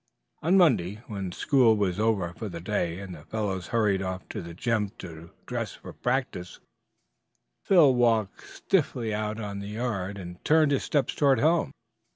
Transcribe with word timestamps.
On 0.41 0.57
Monday, 0.57 0.95
when 1.05 1.31
school 1.31 1.77
was 1.77 1.99
over 1.99 2.33
for 2.33 2.49
the 2.49 2.59
day 2.59 2.97
and 2.97 3.13
the 3.13 3.23
fellows 3.23 3.67
hurried 3.67 4.01
over 4.01 4.23
to 4.31 4.41
the 4.41 4.55
gym 4.55 4.89
to 4.97 5.29
dress 5.45 5.73
for 5.75 5.93
practice, 5.93 6.59
Phil 7.63 7.93
walked 7.93 8.41
stiffly 8.41 9.13
out 9.13 9.39
of 9.39 9.59
the 9.59 9.67
yard 9.67 10.17
and 10.17 10.43
turned 10.43 10.71
his 10.71 10.81
steps 10.83 11.13
toward 11.13 11.39
home. 11.39 11.69